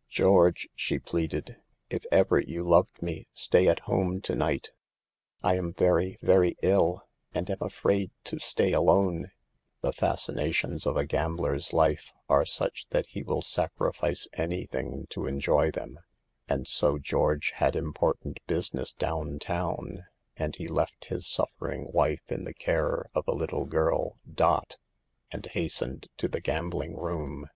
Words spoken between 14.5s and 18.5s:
thing to enjoy them. And so George had important